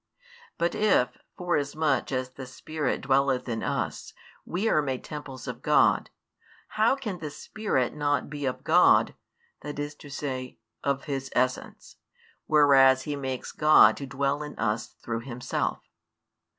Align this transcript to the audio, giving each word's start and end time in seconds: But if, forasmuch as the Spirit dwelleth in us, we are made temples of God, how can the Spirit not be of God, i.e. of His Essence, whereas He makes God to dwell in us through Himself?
But 0.57 0.73
if, 0.73 1.09
forasmuch 1.37 2.11
as 2.11 2.31
the 2.31 2.47
Spirit 2.47 3.01
dwelleth 3.01 3.47
in 3.47 3.61
us, 3.61 4.13
we 4.45 4.67
are 4.67 4.81
made 4.81 5.03
temples 5.03 5.47
of 5.47 5.61
God, 5.61 6.09
how 6.69 6.95
can 6.95 7.19
the 7.19 7.29
Spirit 7.29 7.93
not 7.95 8.27
be 8.27 8.47
of 8.47 8.63
God, 8.63 9.13
i.e. 9.63 10.53
of 10.83 11.03
His 11.03 11.29
Essence, 11.35 11.97
whereas 12.47 13.03
He 13.03 13.15
makes 13.15 13.51
God 13.51 13.95
to 13.97 14.07
dwell 14.07 14.41
in 14.41 14.57
us 14.57 14.87
through 14.87 15.19
Himself? 15.21 15.81